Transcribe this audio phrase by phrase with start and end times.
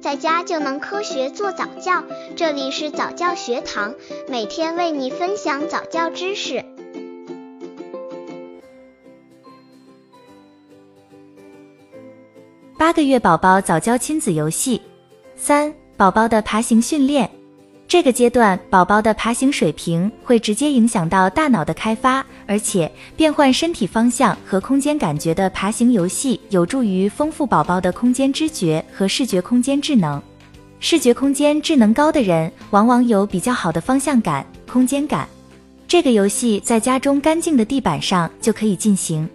[0.00, 2.02] 在家就能科学做早教。
[2.34, 3.94] 这里是早教学堂，
[4.28, 6.64] 每天为你分享早教知识。
[12.78, 14.80] 八个月宝宝早教亲子游戏
[15.36, 17.30] 三：宝宝的爬行训练。
[17.90, 30.22] 这个阶段，宝宝的爬行水平会直接影响到大脑的开发，而且变换身体方向和空间感觉的爬行游戏有助于丰富宝宝的空间知觉和视觉空间智能。
[30.78, 35.28] 视觉空间智能高的人，往往有比较好的方向感、空间感。
[35.88, 39.28] 这个游戏在家中干净的地板上就可以进行。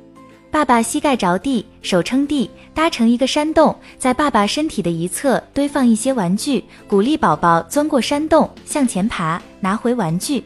[0.56, 10.42] 爸爸膝盖着地，手撑地，搭成一个山洞，在爸爸身体的一侧堆放一些玩具，鼓励宝宝钻过山洞向前爬，拿回玩具。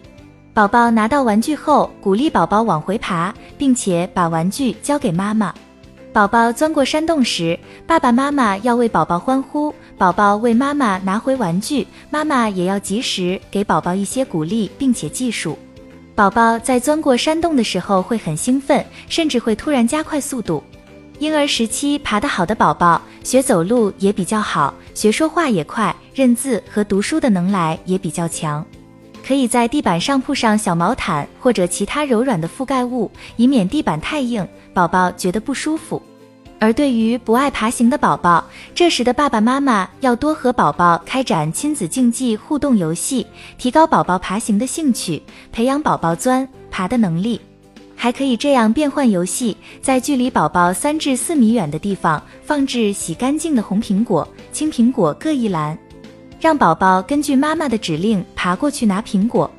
[0.51, 5.53] 宝宝拿到玩具后，鼓励宝宝往回爬，并且把玩具交给妈妈。
[6.11, 15.55] 宝宝钻过山洞时，爸爸妈妈要为宝宝欢呼，宝宝为妈妈拿回玩具，妈妈也要及时给宝宝一些鼓励，并且计数。
[16.19, 20.61] 宝宝在钻过山洞的时候会很兴奋，甚至会突然加快速度。
[21.19, 28.65] 婴儿时期爬得好的宝宝，学走路也比较好，学说话也快，认字和读书的能来也比较强。
[29.25, 36.01] 可以在地板上铺上小毛毯或者其他柔软的覆盖物，以免地板太硬，宝宝觉得不舒服。
[36.59, 38.43] 而对于不爱爬行的宝宝，
[38.75, 43.25] 这时的爸爸妈妈要多和宝宝开展亲子竞技互动游戏，
[43.57, 45.21] 提高宝宝爬行的兴趣，
[45.53, 47.39] 培养宝宝钻爬的能力。
[47.95, 55.77] 还可以这样变换游戏，在距离宝宝三至四米远的地方放置洗干净的红苹果、青苹果各一篮，
[56.39, 59.49] 让宝宝根据妈妈的指令爬过去拿苹果。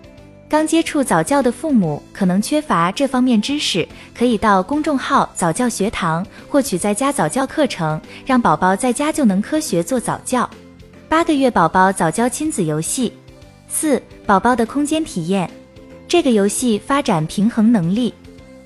[0.51, 10.51] 刚接触早教的父母可能缺乏这方面知识，可以到公众号早教学堂获取在家早教课程，让宝宝在家就能科学做早教。
[11.09, 13.12] 八个月宝宝早教亲子游戏
[13.69, 15.48] 四，宝宝的空间体验。
[16.09, 18.12] 这个游戏发展平衡能力。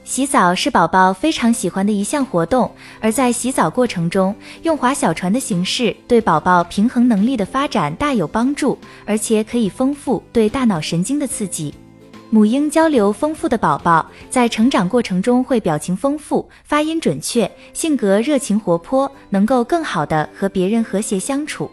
[0.04, 2.70] 洗澡是宝宝非常喜欢的一项活动，
[3.00, 11.74] 而在洗澡过程中，用划小船的形式对宝宝平衡能力的发展大有帮助，而且可以丰富对大脑神经的刺激。
[12.28, 21.70] 母婴交流丰富的宝宝在成长过程中会表情丰富、发音准确、性格热情活泼，能够更好的和别人和谐相处。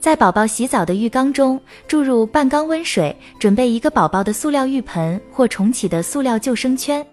[0.00, 7.04] 在宝宝洗澡的浴缸中注入半缸温水，准备一个宝宝的塑料浴盆或重启的塑料救生圈，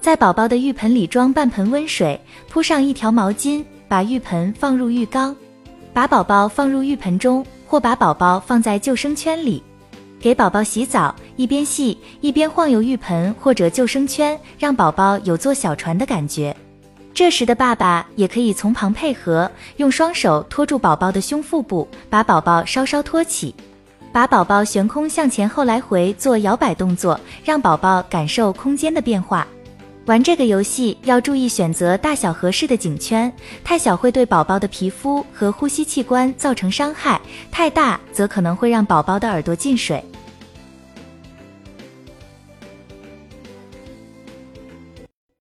[0.00, 2.18] 在宝宝的浴盆里装半盆温水，
[2.48, 5.34] 铺上一条毛巾，把浴盆放入浴缸，
[5.92, 9.62] 把宝宝放入浴盆中，或把宝宝放在救生圈里。
[10.20, 16.56] 给宝宝洗澡，一边洗一边晃悠浴盆或者救生圈，让宝宝有坐小船的感觉。
[17.12, 23.54] 这时的爸爸也可以从旁配合，用双手托住宝宝的胸腹部，把宝宝稍稍托起，
[24.12, 29.46] 把宝宝悬空向前后来回做摇摆动作，让宝宝感受空间的变化。
[30.06, 33.32] 玩这个游戏要注意选择大小合适的颈圈，
[33.64, 40.00] 太小会对宝宝的皮肤和呼吸器官造成伤害，太大则可能会让宝宝的耳朵进水。